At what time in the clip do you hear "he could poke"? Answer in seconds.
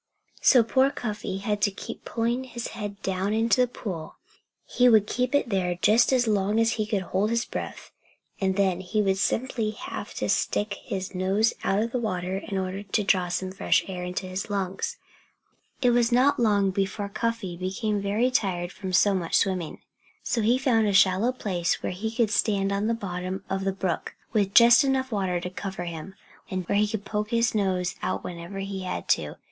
26.79-27.29